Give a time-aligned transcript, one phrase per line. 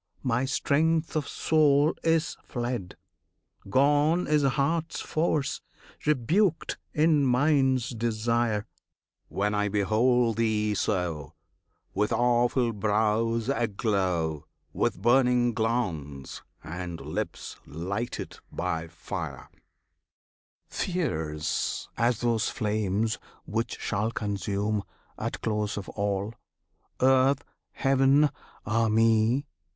[0.23, 2.97] My strength of soul is fled,
[3.69, 5.61] Gone is heart's force,
[6.07, 8.65] rebuked is mind's desire!
[9.27, 11.35] When I behold Thee so,
[11.93, 19.51] With awful brows a glow, With burning glance, and lips lighted by fire
[20.65, 24.81] Fierce as those flames which shall Consume,
[25.19, 26.33] at close of all,
[27.01, 27.43] Earth,
[27.73, 28.31] Heaven!
[28.65, 29.45] Ah me!